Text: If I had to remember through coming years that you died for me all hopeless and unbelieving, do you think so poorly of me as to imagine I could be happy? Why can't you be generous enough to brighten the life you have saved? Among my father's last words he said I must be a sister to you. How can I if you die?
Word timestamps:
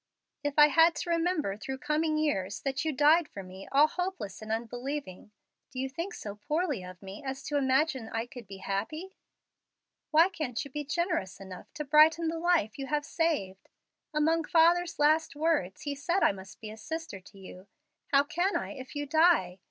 If 0.43 0.57
I 0.57 0.69
had 0.69 0.95
to 0.95 1.11
remember 1.11 1.55
through 1.55 1.77
coming 1.77 2.17
years 2.17 2.61
that 2.61 2.83
you 2.83 2.91
died 2.91 3.27
for 3.29 3.43
me 3.43 3.67
all 3.71 3.85
hopeless 3.87 4.41
and 4.41 4.51
unbelieving, 4.51 5.29
do 5.71 5.77
you 5.77 5.87
think 5.87 6.15
so 6.15 6.33
poorly 6.37 6.83
of 6.83 7.03
me 7.03 7.23
as 7.23 7.43
to 7.43 7.55
imagine 7.57 8.09
I 8.09 8.25
could 8.25 8.47
be 8.47 8.57
happy? 8.65 9.15
Why 10.09 10.29
can't 10.29 10.65
you 10.65 10.71
be 10.71 10.85
generous 10.85 11.39
enough 11.39 11.71
to 11.75 11.85
brighten 11.85 12.29
the 12.29 12.39
life 12.39 12.79
you 12.79 12.87
have 12.87 13.05
saved? 13.05 13.69
Among 14.11 14.41
my 14.41 14.49
father's 14.49 14.97
last 14.97 15.35
words 15.35 15.83
he 15.83 15.93
said 15.93 16.23
I 16.23 16.31
must 16.31 16.59
be 16.59 16.71
a 16.71 16.77
sister 16.77 17.19
to 17.19 17.37
you. 17.37 17.67
How 18.07 18.23
can 18.23 18.55
I 18.57 18.71
if 18.71 18.95
you 18.95 19.05
die? 19.05 19.59